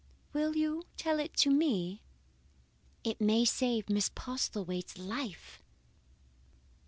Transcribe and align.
Will 0.33 0.55
you 0.57 0.81
tell 0.97 1.19
it 1.19 1.35
to 1.37 1.51
me? 1.51 2.01
It 3.03 3.21
may 3.21 3.45
save 3.45 3.87
Miss 3.87 4.09
Postlethwaite's 4.09 4.97
life." 4.97 5.61